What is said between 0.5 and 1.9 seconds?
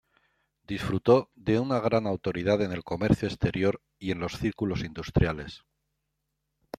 Disfrutó de una